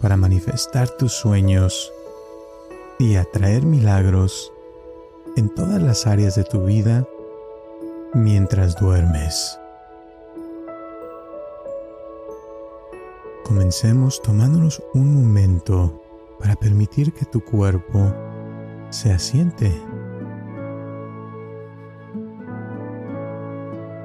[0.00, 1.92] para manifestar tus sueños
[2.98, 4.52] y atraer milagros
[5.36, 7.06] en todas las áreas de tu vida
[8.14, 9.58] mientras duermes.
[13.44, 16.00] Comencemos tomándonos un momento
[16.38, 18.12] para permitir que tu cuerpo
[18.90, 19.70] se asiente.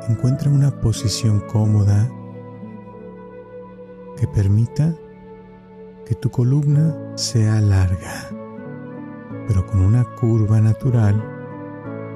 [0.09, 2.09] Encuentra una posición cómoda
[4.17, 4.95] que permita
[6.05, 8.29] que tu columna sea larga,
[9.47, 11.21] pero con una curva natural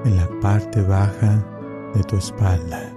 [0.06, 1.44] en la parte baja
[1.96, 2.94] de tu espalda.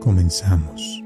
[0.00, 1.02] Comenzamos.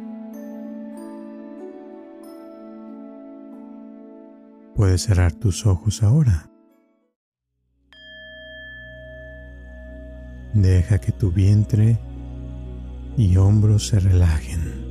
[4.74, 6.50] Puedes cerrar tus ojos ahora.
[10.54, 11.98] Deja que tu vientre
[13.18, 14.86] y hombros se relajen.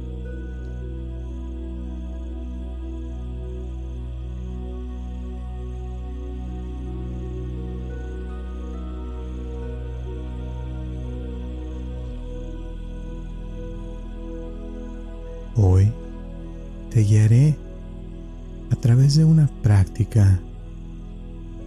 [15.55, 15.89] Hoy
[16.91, 17.55] te guiaré
[18.69, 20.37] a través de una práctica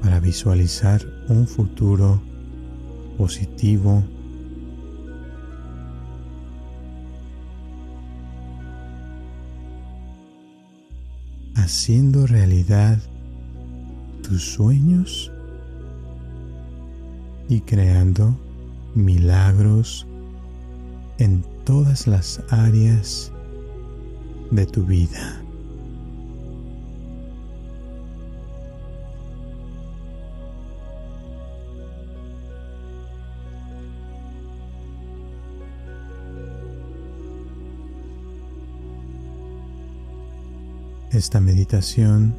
[0.03, 1.01] para visualizar
[1.31, 2.21] un futuro
[3.17, 4.05] positivo
[11.71, 12.99] haciendo realidad
[14.25, 15.31] tus sueños
[17.49, 18.37] y creando
[18.97, 20.05] milagros
[21.19, 23.31] en todas las áreas
[24.51, 25.41] de tu vida.
[41.13, 42.37] Esta meditación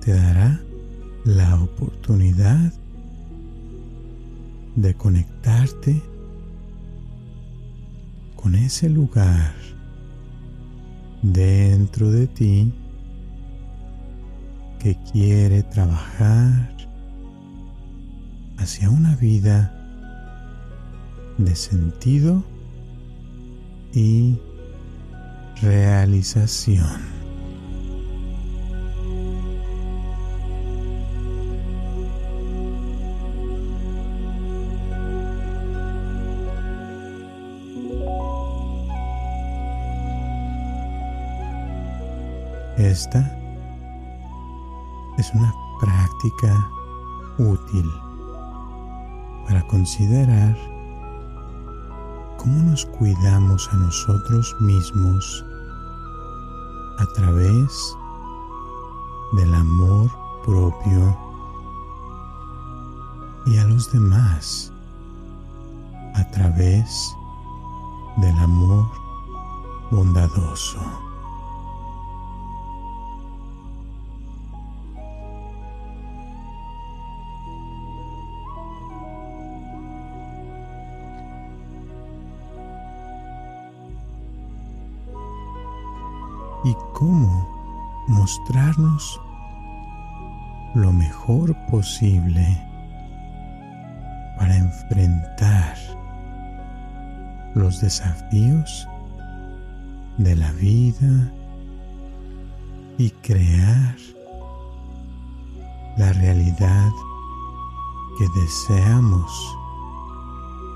[0.00, 0.60] te dará
[1.24, 2.72] la oportunidad
[4.74, 6.02] de conectarte
[8.34, 9.54] con ese lugar
[11.22, 12.72] dentro de ti
[14.80, 16.76] que quiere trabajar
[18.58, 19.72] hacia una vida
[21.38, 22.44] de sentido
[23.92, 24.36] y
[25.62, 27.16] realización.
[42.76, 43.20] Esta
[45.18, 46.68] es una práctica
[47.38, 47.90] útil
[49.46, 50.75] para considerar
[52.46, 55.44] cómo nos cuidamos a nosotros mismos
[56.98, 57.96] a través
[59.32, 60.08] del amor
[60.44, 61.18] propio
[63.46, 64.72] y a los demás
[66.14, 67.16] a través
[68.18, 68.86] del amor
[69.90, 71.05] bondadoso.
[86.66, 87.48] Y cómo
[88.08, 89.20] mostrarnos
[90.74, 92.44] lo mejor posible
[94.36, 95.76] para enfrentar
[97.54, 98.88] los desafíos
[100.18, 101.32] de la vida
[102.98, 103.96] y crear
[105.96, 106.90] la realidad
[108.18, 109.56] que deseamos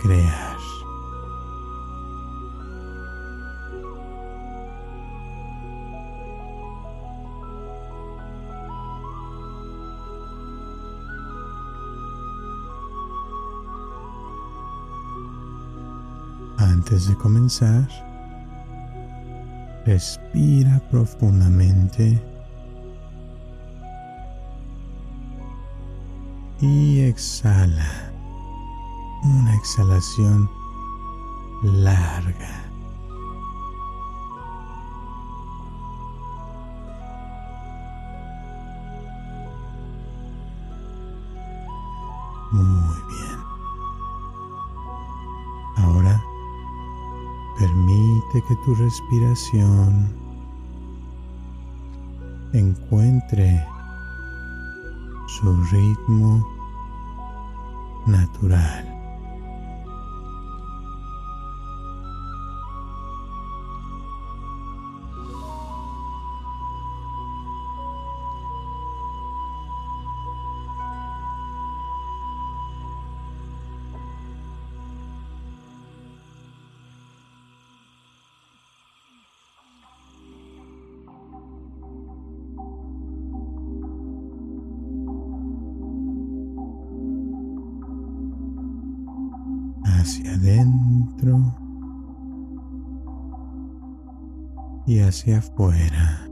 [0.00, 0.49] crear.
[16.90, 17.88] Antes de comenzar,
[19.86, 22.20] respira profundamente
[26.60, 28.12] y exhala.
[29.22, 30.50] Una exhalación
[31.62, 32.69] larga
[48.50, 50.12] que tu respiración
[52.52, 53.64] encuentre
[55.28, 56.44] su ritmo
[58.08, 58.89] natural.
[90.50, 91.54] Hacia adentro
[94.86, 96.29] y hacia afuera.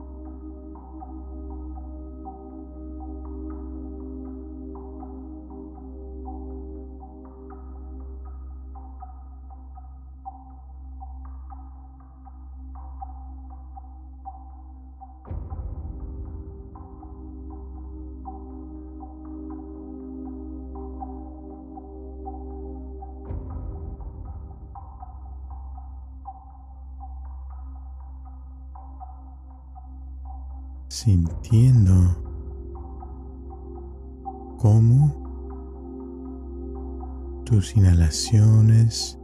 [37.58, 39.18] Tus inhalaciones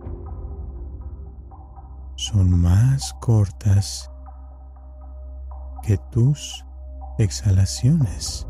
[2.17, 4.11] son más cortas
[5.85, 6.65] que tus
[7.19, 8.45] exhalaciones.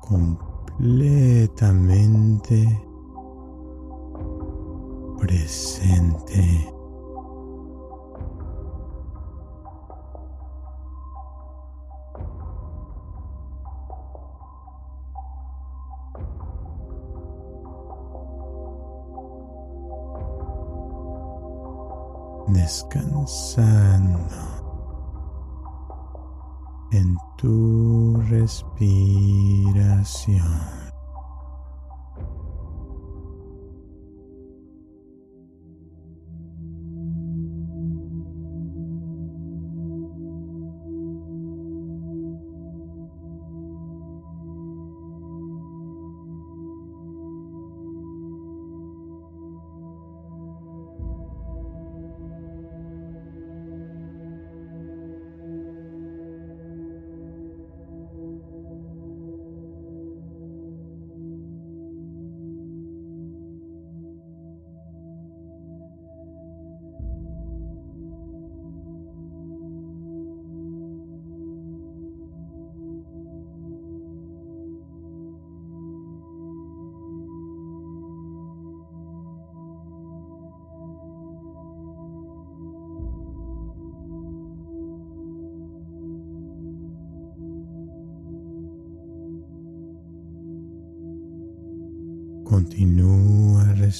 [0.00, 2.64] Completamente
[5.18, 6.74] presente.
[22.50, 24.57] descansando
[26.92, 28.88] en tu respiración.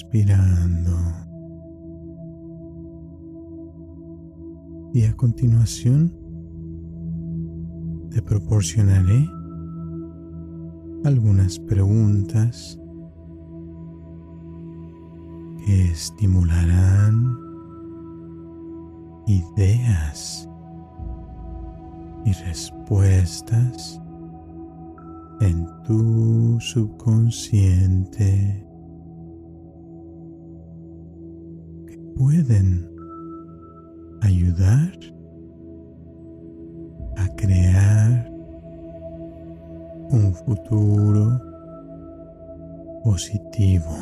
[0.09, 0.97] Respirando.
[4.95, 6.13] Y a continuación
[8.11, 9.29] te proporcionaré
[11.05, 12.81] algunas preguntas
[15.65, 17.37] que estimularán
[19.27, 20.49] ideas
[22.25, 24.01] y respuestas
[25.41, 28.68] en tu subconsciente
[34.23, 34.93] ayudar
[37.17, 38.31] a crear
[40.11, 41.41] un futuro
[43.05, 43.95] positivo,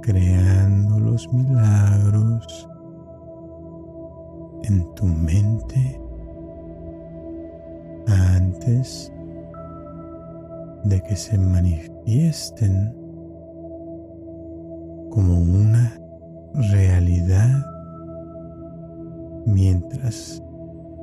[0.00, 2.68] creando los milagros
[4.62, 6.00] en tu mente
[8.06, 9.12] antes
[10.84, 13.03] de que se manifiesten
[15.14, 15.96] como una
[16.72, 17.64] realidad
[19.46, 20.42] mientras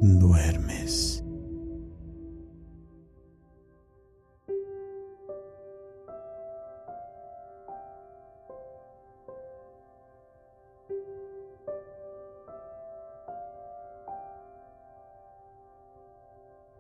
[0.01, 1.23] duermes.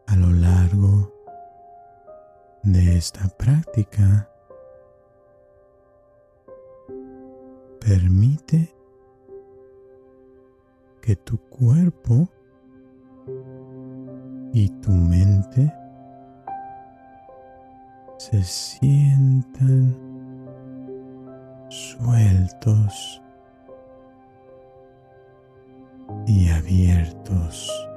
[0.07, 1.13] A lo largo
[2.63, 4.30] de esta práctica,
[7.91, 8.73] permite
[11.01, 12.29] que tu cuerpo
[14.53, 15.69] y tu mente
[18.17, 19.93] se sientan
[21.67, 23.21] sueltos
[26.27, 27.90] y abiertos.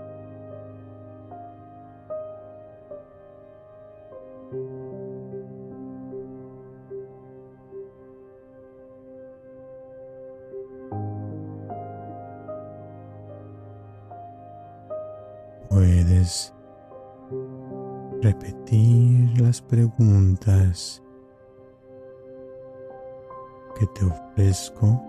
[23.78, 25.02] Que te ofrezco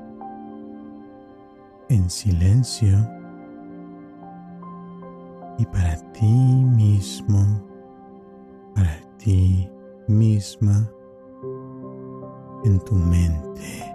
[1.90, 2.98] en silencio
[5.58, 7.62] y para ti mismo,
[8.74, 9.70] para ti
[10.08, 10.90] misma
[12.64, 13.95] en tu mente.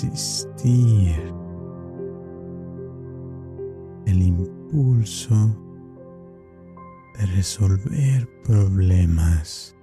[0.00, 1.34] Resistir
[4.06, 5.34] el impulso
[7.18, 9.76] de resolver problemas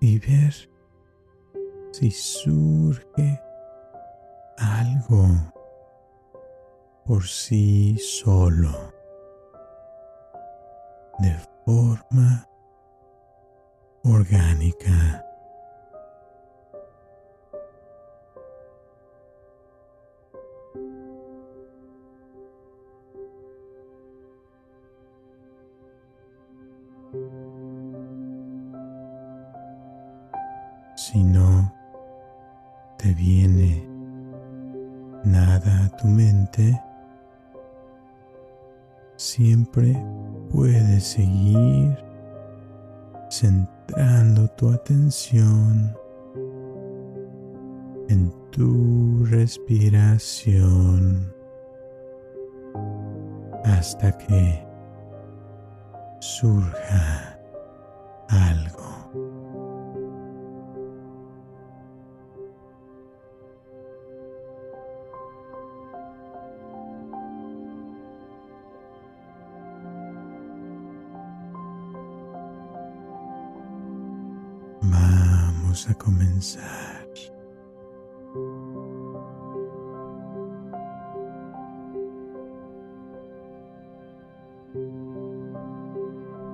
[0.00, 0.52] y ver
[1.92, 3.40] si surge
[4.58, 5.28] algo
[7.06, 8.92] por sí solo
[11.20, 12.46] de forma
[14.04, 15.27] orgánica.
[53.88, 54.62] Hasta que
[56.20, 57.27] surja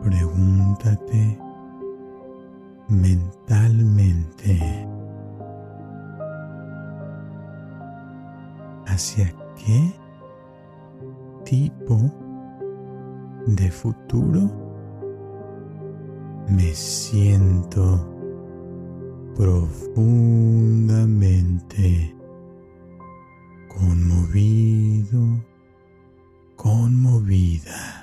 [0.04, 1.38] Pregúntate
[2.88, 4.60] mentalmente
[8.86, 9.94] hacia qué
[11.46, 11.98] tipo
[13.46, 14.50] de futuro
[16.48, 18.06] me siento
[19.34, 22.14] profundamente
[23.68, 25.42] conmovido,
[26.56, 27.93] conmovida.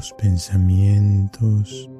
[0.00, 1.90] Los pensamientos,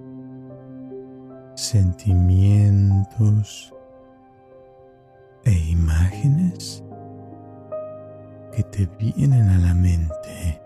[1.54, 3.74] sentimientos
[5.44, 6.82] e imágenes
[8.56, 10.62] que te vienen a la mente.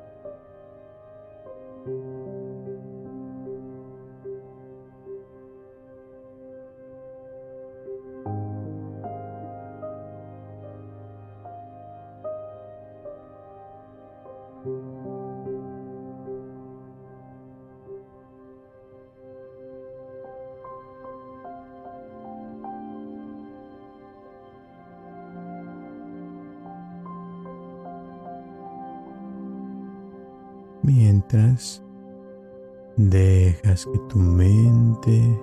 [32.96, 35.40] Dejas que tu mente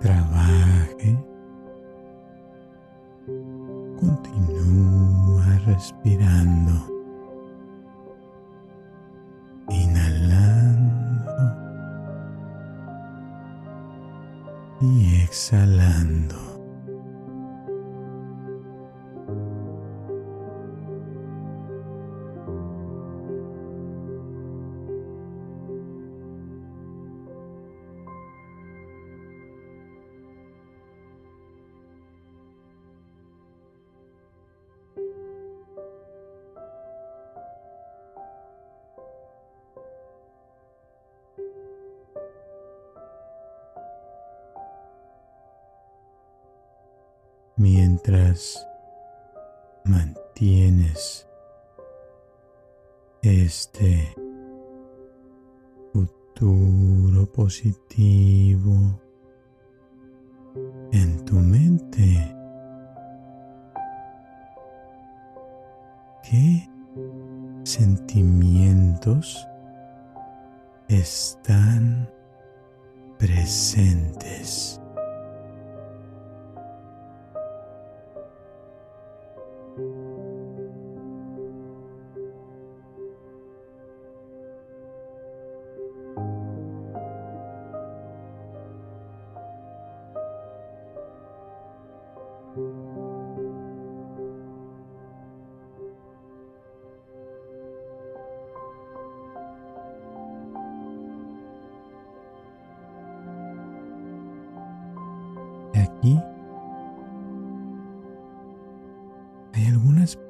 [0.00, 1.18] trabaje.
[3.98, 6.72] Continúa respirando.
[9.68, 10.86] Inhalando
[14.80, 16.45] y exhalando.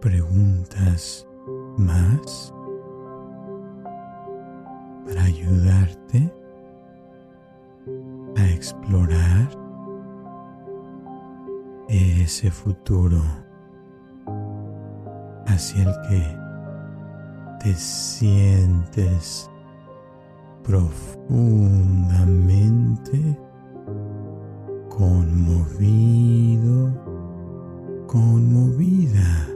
[0.07, 1.27] Preguntas
[1.77, 2.55] más
[5.05, 6.33] para ayudarte
[8.37, 9.51] a explorar
[11.89, 13.21] ese futuro
[15.49, 16.23] hacia el que
[17.65, 19.51] te sientes
[20.63, 23.37] profundamente
[24.89, 26.93] conmovido,
[28.07, 29.56] conmovida.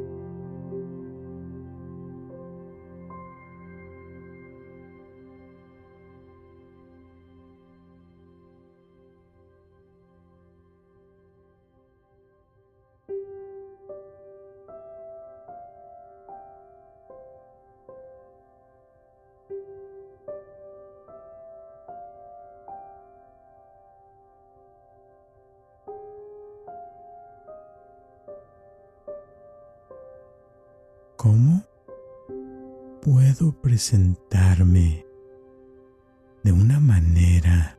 [33.80, 35.06] Presentarme
[36.44, 37.78] de una manera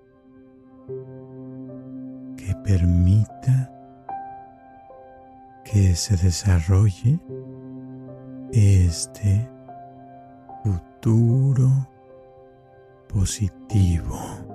[2.35, 3.71] que permita
[5.63, 7.19] que se desarrolle
[8.51, 9.47] este
[10.63, 11.69] futuro
[13.07, 14.50] positivo?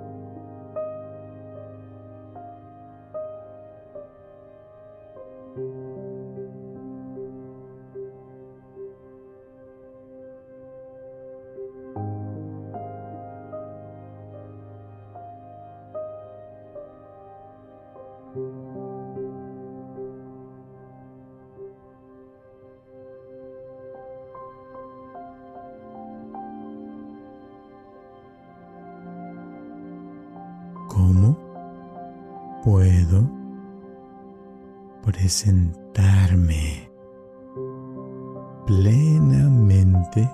[32.67, 33.23] Puedo
[35.01, 36.91] presentarme
[38.65, 40.29] plenamente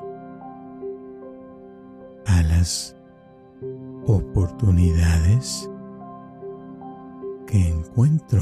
[2.25, 2.97] a las
[4.07, 5.69] oportunidades
[7.45, 8.41] que encuentro?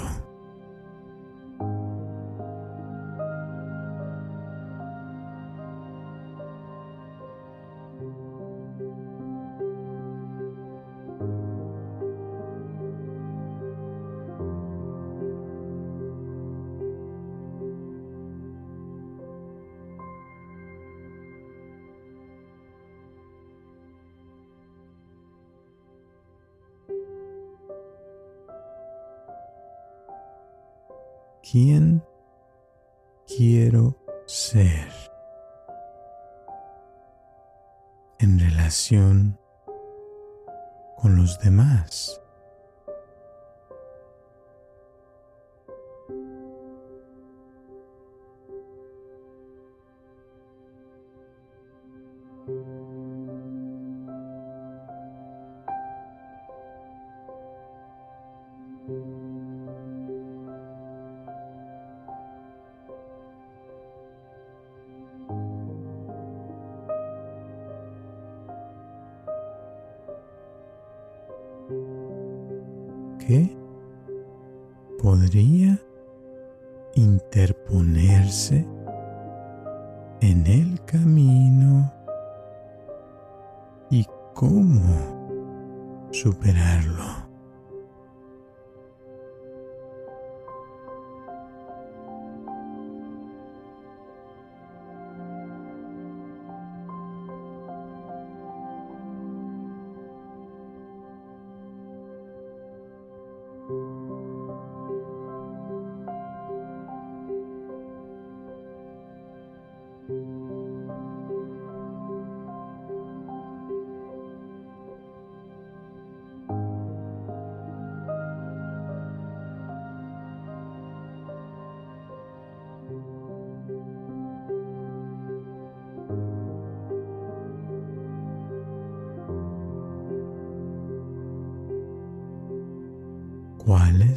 [31.52, 31.91] Quién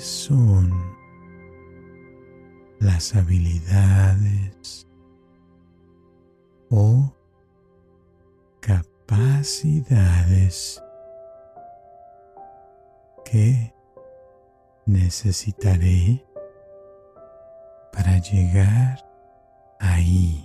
[0.05, 0.71] son
[2.79, 4.87] las habilidades
[6.69, 7.11] o
[8.61, 9.63] capacidades
[13.25, 13.75] que
[14.85, 16.23] necesitaré
[17.91, 19.03] para llegar
[19.81, 20.44] ahí.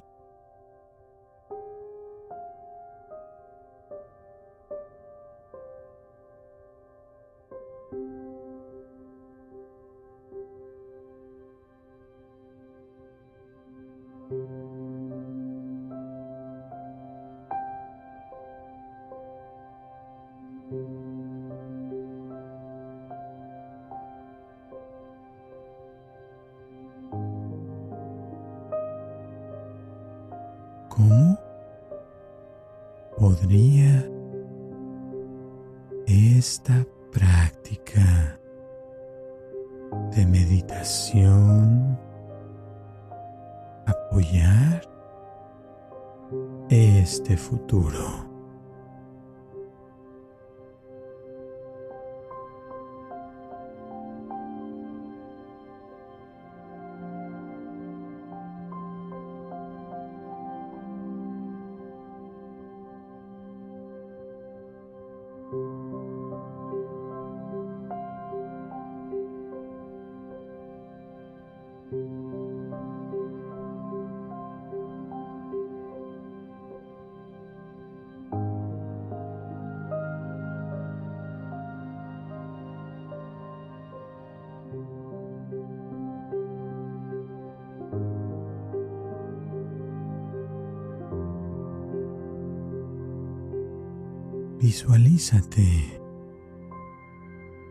[94.70, 96.00] Visualízate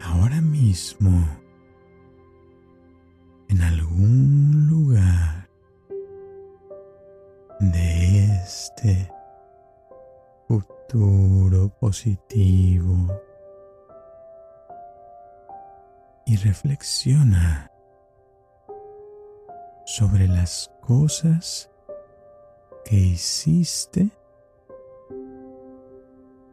[0.02, 1.24] ahora mismo
[3.48, 5.48] en algún lugar
[7.60, 9.12] de este
[10.48, 13.06] futuro positivo.
[16.26, 17.70] Y reflexiona
[19.86, 21.70] sobre las cosas
[22.84, 24.17] que hiciste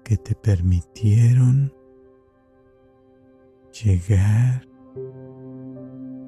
[0.06, 1.74] que te permitieron
[3.84, 4.68] llegar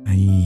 [0.06, 0.37] ahí.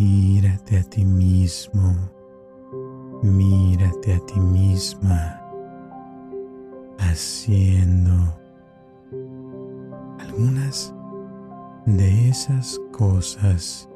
[0.00, 1.94] Mírate a ti mismo,
[3.22, 5.38] mírate a ti misma
[6.98, 8.34] haciendo
[10.18, 10.94] algunas
[11.84, 13.90] de esas cosas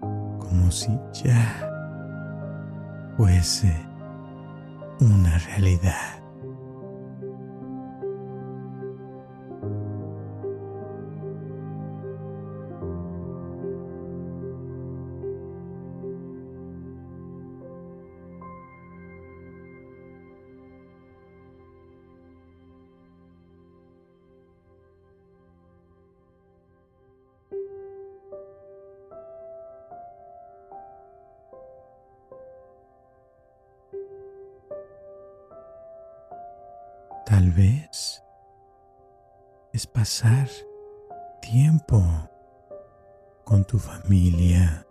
[0.00, 1.70] como si ya
[3.16, 3.72] fuese
[4.98, 6.19] una realidad.
[40.10, 40.50] Pasar
[41.40, 42.02] tiempo
[43.44, 44.84] con tu familia.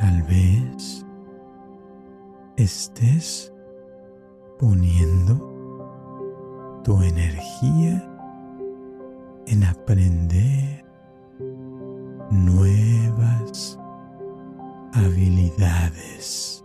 [0.00, 1.04] Tal vez
[2.56, 3.52] estés
[4.56, 5.34] poniendo
[6.84, 8.08] tu energía
[9.46, 10.84] en aprender
[12.30, 13.76] nuevas
[14.92, 16.64] habilidades.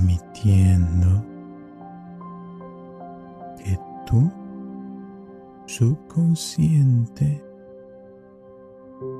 [0.00, 1.24] Permitiendo
[3.58, 4.30] que tu
[5.66, 7.42] subconsciente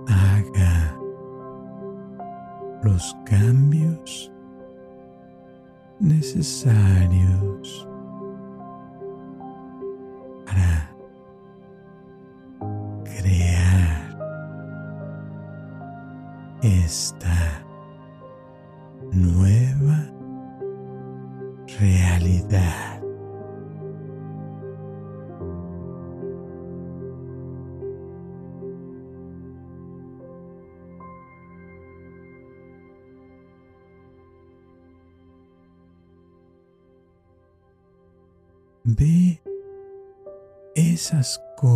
[0.08, 0.96] haga
[2.82, 4.32] los cambios
[5.98, 7.86] necesarios
[10.46, 10.90] para
[13.04, 14.18] crear
[16.62, 17.29] esta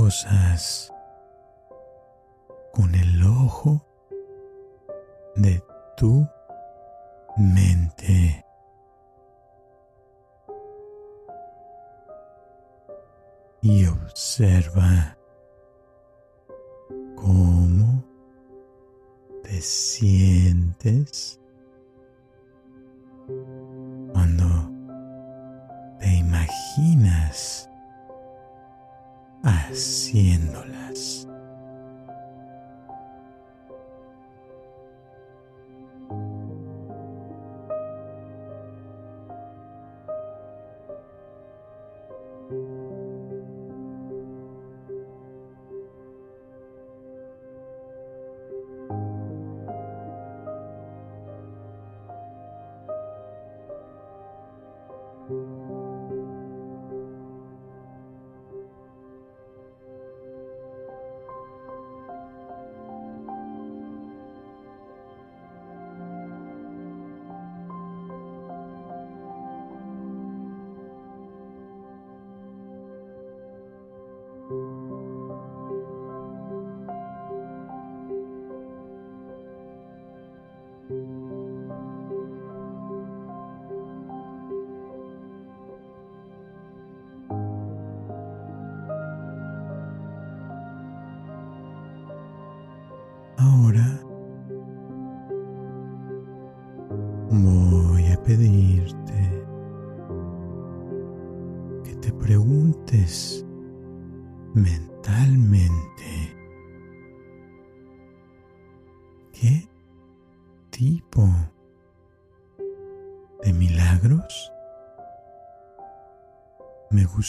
[0.04, 0.92] cosas
[2.74, 3.82] con el ojo
[5.34, 5.62] de
[5.96, 6.28] tu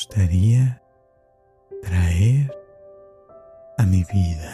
[0.05, 0.79] gustaría
[1.81, 2.55] traer
[3.79, 4.44] a mi vida.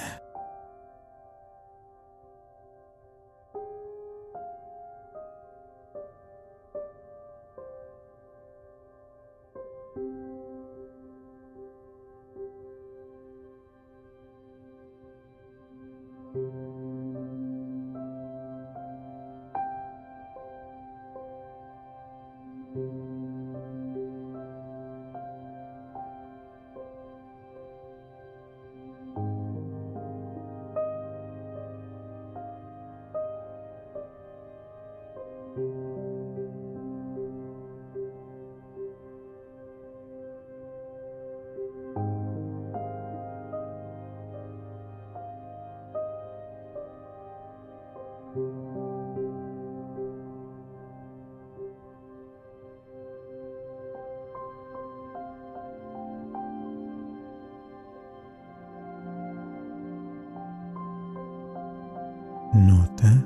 [62.53, 63.25] Nota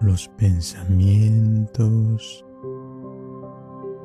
[0.00, 2.46] los pensamientos,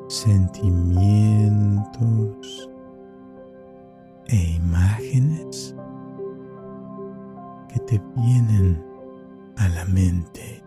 [0.08, 2.68] sentimientos
[4.26, 5.76] e imágenes
[7.72, 8.84] que te vienen
[9.58, 10.63] a la mente.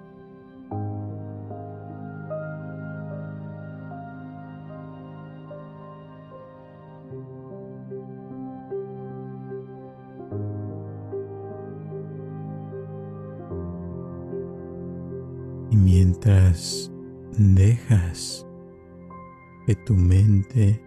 [19.87, 20.83] Tu mente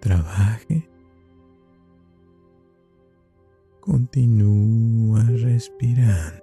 [0.00, 0.82] trabaje,
[3.80, 6.42] continúa respirando,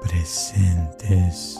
[0.00, 1.58] presentes?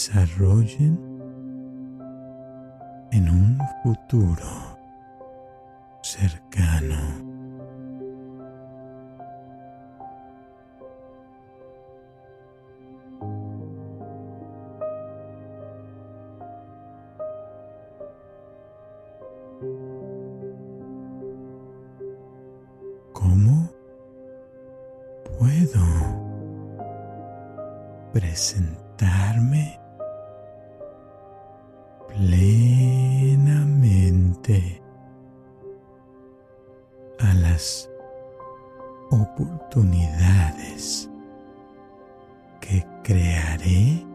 [0.00, 0.98] Desarrollen
[3.12, 4.78] en un futuro
[6.00, 7.29] cercano.
[39.10, 41.10] Oportunidades
[42.60, 44.06] que crearé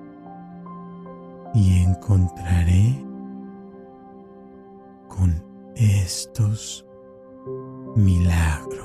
[1.53, 3.05] y encontraré
[5.07, 5.43] con
[5.75, 6.85] estos
[7.95, 8.84] milagros.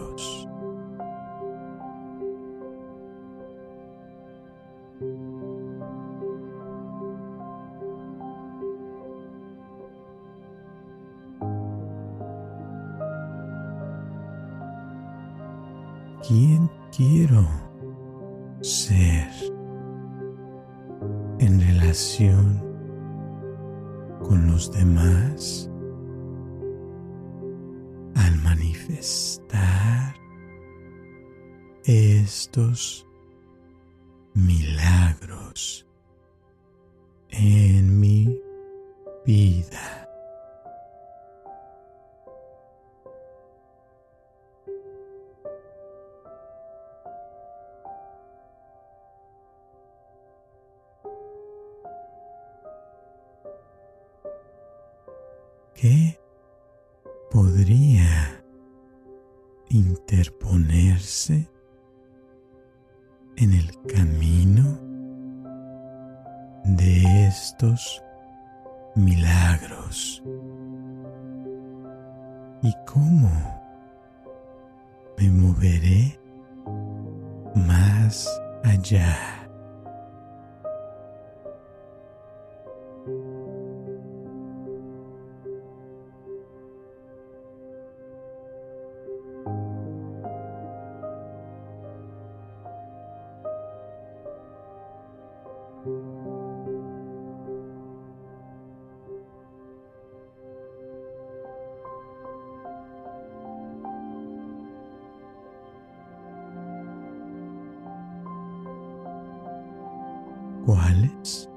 [110.71, 111.51] Cuáles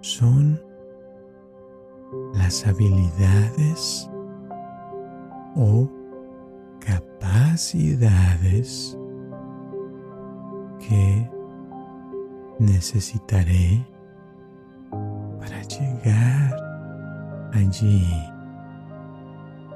[0.00, 0.58] son
[2.32, 4.10] las habilidades
[5.56, 5.86] o
[6.80, 8.18] capacidades
[10.78, 11.30] que
[12.58, 13.86] necesitaré
[15.38, 16.56] para llegar
[17.52, 18.08] allí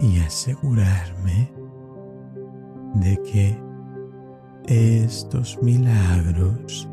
[0.01, 1.53] y asegurarme
[2.95, 3.63] de que
[5.05, 6.90] estos milagros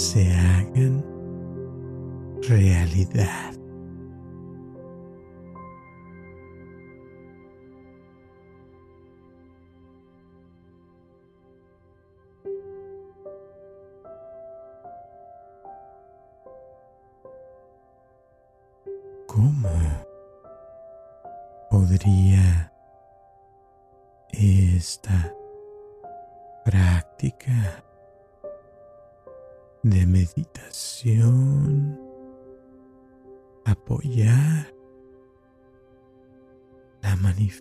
[0.00, 1.04] se hagan
[2.48, 3.49] realidad.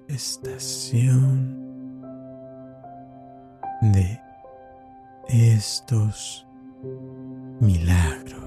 [0.10, 2.02] Manifestación
[3.82, 4.20] de
[5.28, 6.48] estos
[7.60, 8.39] milagros.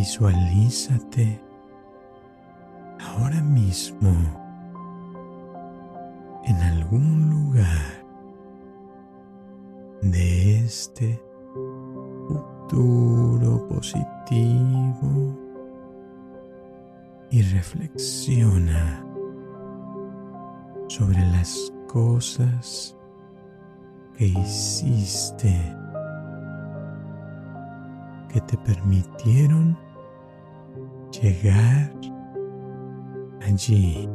[0.00, 1.38] Visualízate
[2.98, 4.10] ahora mismo
[6.46, 8.02] en algún lugar
[10.00, 11.22] de este
[12.28, 15.38] futuro positivo
[17.30, 19.04] y reflexiona
[20.88, 22.96] sobre las cosas
[24.16, 25.76] que hiciste
[28.32, 29.89] que te permitieron
[31.10, 31.50] 这个
[33.40, 34.08] 安静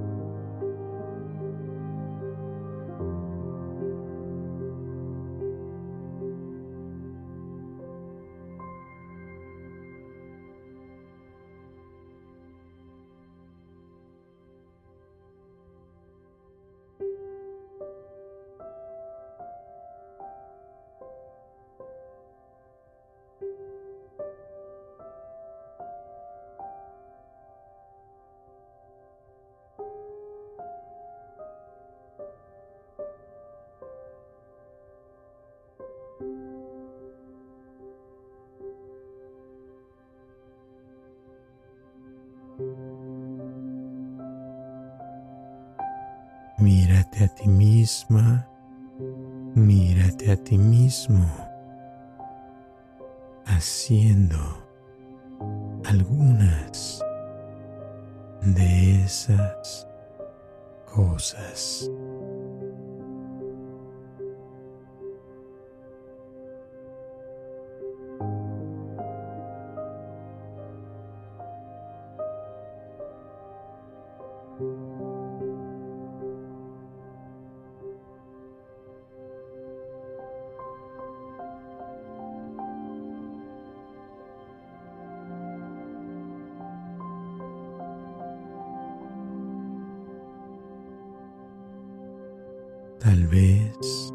[93.36, 94.14] vez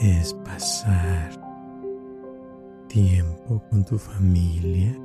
[0.00, 1.30] es pasar
[2.88, 4.96] tiempo con tu familia.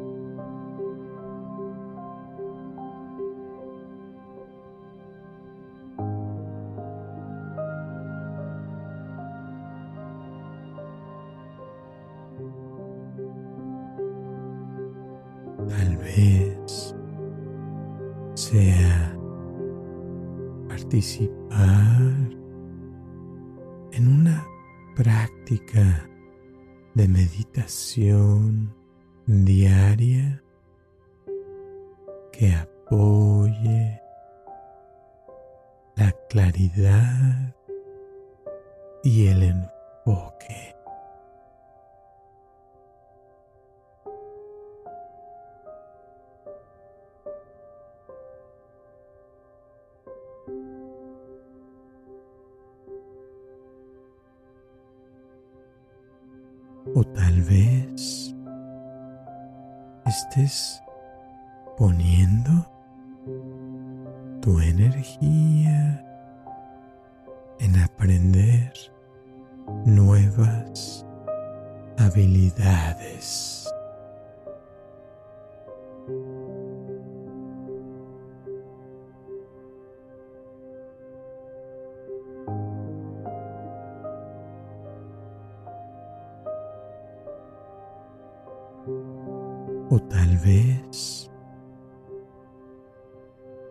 [89.93, 91.29] O tal vez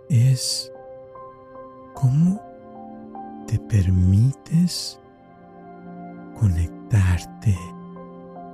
[0.09, 0.73] es
[1.95, 2.41] cómo
[3.49, 5.01] te permites
[6.39, 7.59] conectarte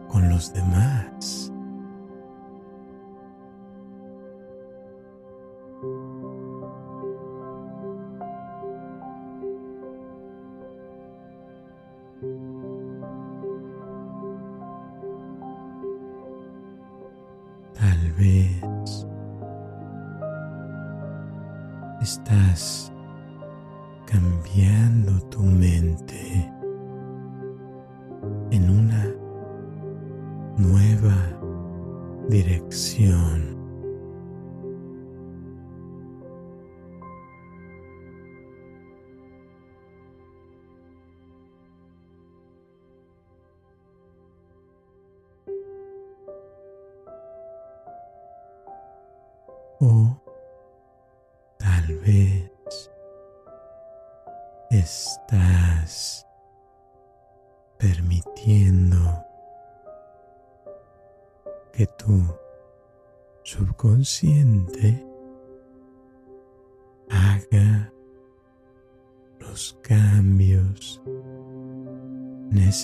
[0.08, 1.52] con los demás.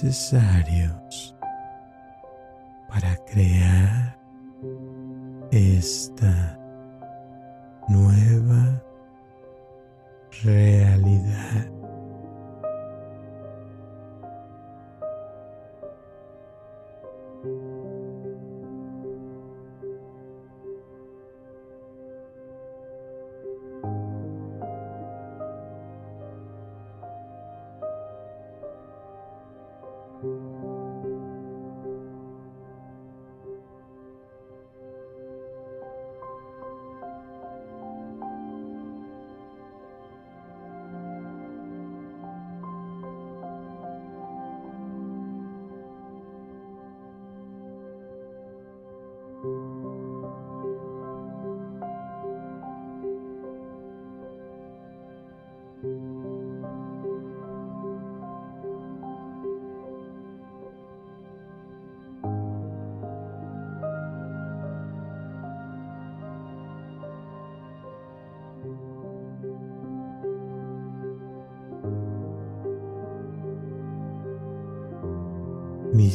[0.04, 1.34] necesarios
[2.88, 3.93] para crear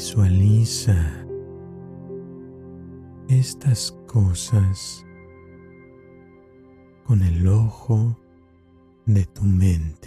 [0.09, 0.95] Visualiza
[3.27, 5.05] estas cosas
[7.05, 8.17] con el ojo
[9.05, 9.98] de tu mente.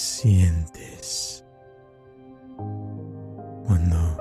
[0.00, 1.44] Sientes
[3.66, 4.16] cuando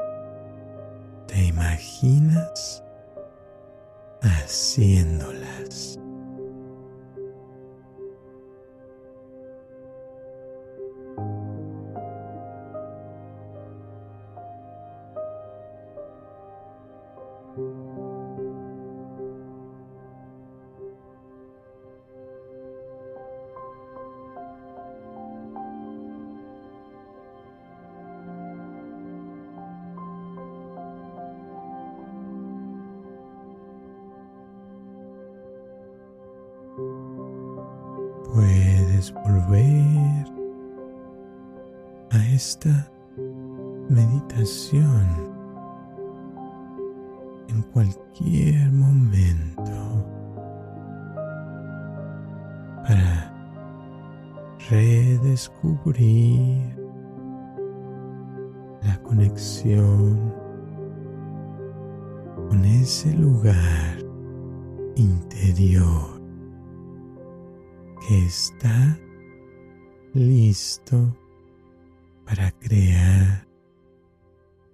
[1.26, 2.84] te imaginas
[4.22, 6.00] haciéndolas.
[39.30, 40.26] Volver
[42.12, 42.90] a esta
[43.90, 45.08] meditación
[47.48, 50.06] en cualquier momento
[52.84, 53.34] para
[54.70, 56.78] redescubrir
[58.82, 60.34] la conexión
[62.50, 64.00] con ese lugar
[64.96, 66.20] interior
[68.10, 68.98] está
[70.20, 71.16] listo
[72.26, 73.48] para crear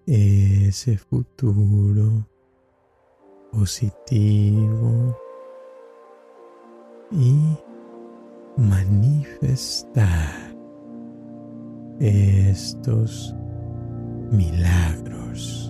[0.08, 2.28] ese futuro
[3.52, 5.18] positivo
[7.12, 7.58] y
[8.58, 10.34] manifestar
[12.00, 13.34] estos
[14.32, 15.65] milagros.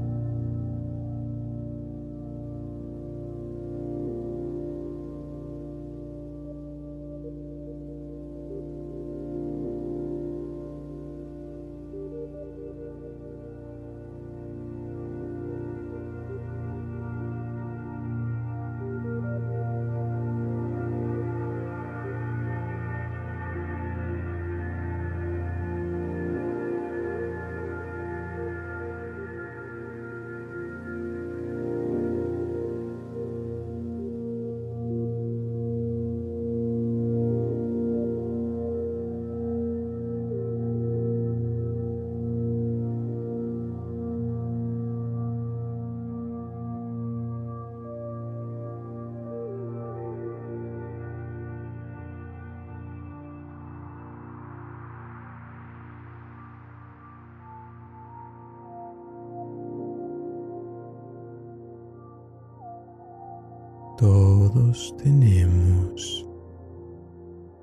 [64.55, 66.25] Todos tenemos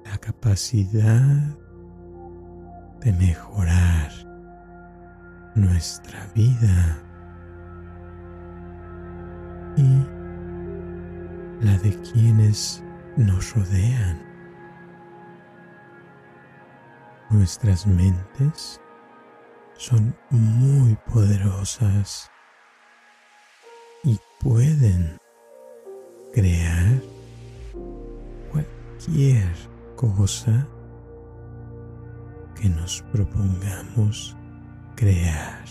[0.05, 1.57] la capacidad
[3.01, 4.13] de mejorar
[5.55, 7.03] nuestra vida
[9.79, 10.05] y
[11.65, 12.85] la de quienes
[13.17, 14.23] nos rodean.
[17.31, 18.79] Nuestras mentes
[19.79, 22.31] son muy poderosas
[24.05, 25.22] y pueden
[26.33, 27.01] crear
[28.51, 29.53] cualquier
[29.97, 30.67] cosa
[32.55, 34.37] que nos propongamos
[34.97, 35.65] crear.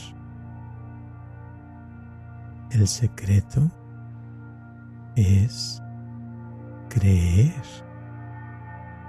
[2.71, 3.69] El secreto
[5.15, 5.81] es
[6.89, 7.63] creer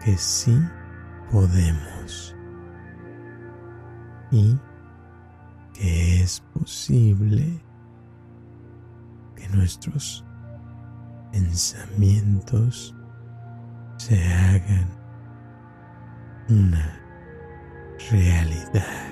[0.05, 0.59] que sí
[1.31, 2.35] podemos
[4.31, 4.59] y
[5.75, 7.61] que es posible
[9.37, 10.25] que nuestros
[11.33, 12.95] pensamientos
[13.97, 14.89] se hagan
[16.49, 17.01] una
[18.11, 19.12] realidad.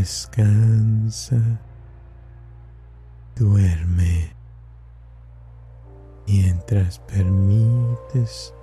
[0.00, 1.60] Descansa,
[3.36, 4.34] duerme
[6.26, 8.54] mientras permites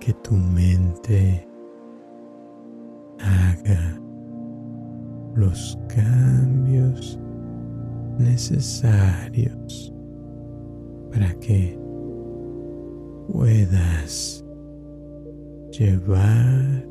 [0.00, 1.46] que tu mente
[3.20, 4.00] haga
[5.34, 7.18] los cambios
[8.18, 9.92] necesarios
[11.12, 11.78] para que
[13.30, 14.42] puedas
[15.72, 16.86] llevar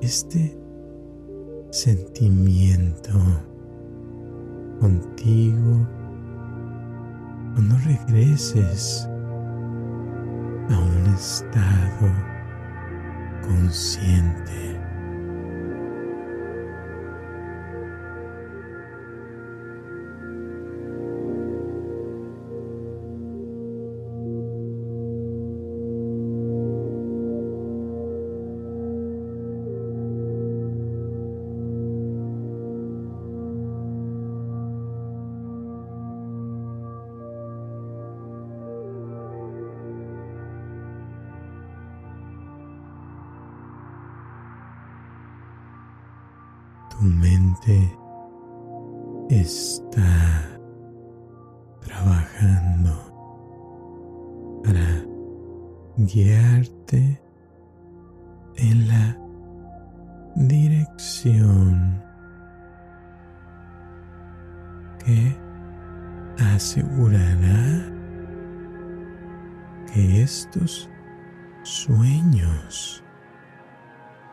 [0.00, 0.61] este
[1.72, 3.18] sentimiento
[4.78, 5.88] contigo
[7.54, 9.08] cuando regreses
[10.68, 12.12] a un estado
[13.40, 14.81] consciente.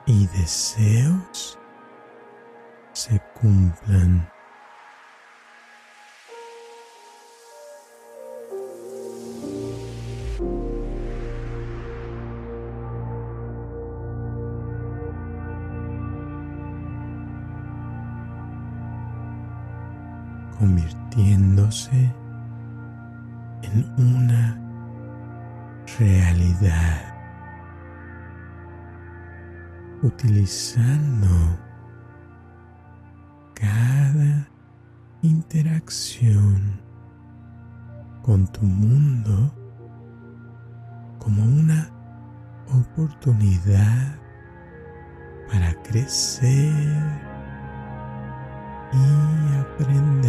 [0.10, 1.60] Y deseos
[2.94, 4.28] se cumplan.
[30.20, 31.30] Utilizando
[33.54, 34.50] cada
[35.22, 36.82] interacción
[38.22, 39.54] con tu mundo
[41.20, 41.90] como una
[42.68, 44.20] oportunidad
[45.50, 46.74] para crecer
[48.92, 50.29] y aprender.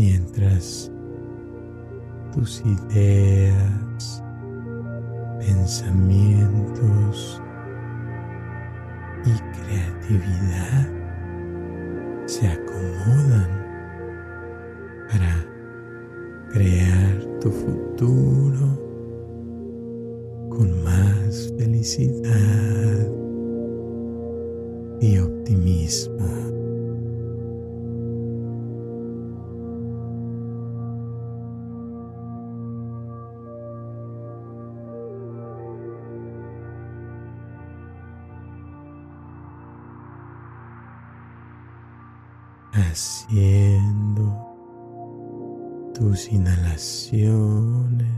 [0.00, 0.90] Mientras
[2.32, 4.24] tus ideas,
[5.40, 7.42] pensamientos
[9.26, 10.88] y creatividad
[12.24, 13.50] se acomodan
[15.10, 15.44] para
[16.50, 18.66] crear tu futuro
[20.48, 22.89] con más felicidad
[43.30, 44.34] haciendo
[45.94, 48.09] tus inhalaciones